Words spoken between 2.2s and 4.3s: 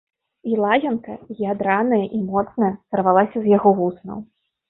моцная, сарвалася з яго вуснаў.